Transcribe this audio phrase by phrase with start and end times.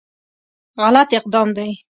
[0.83, 1.71] غلط اقدام دی.